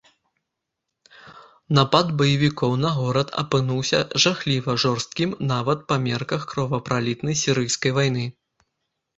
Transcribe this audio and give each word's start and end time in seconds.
Напад 1.79 2.07
баевікоў 2.21 2.71
на 2.85 2.89
горад 2.95 3.29
апынуўся 3.41 3.99
жахліва 4.23 4.77
жорсткім 4.85 5.37
нават 5.53 5.87
па 5.93 5.99
мерках 6.07 6.51
кровапралітнай 6.55 7.41
сірыйскай 7.47 7.91
вайны. 8.01 8.25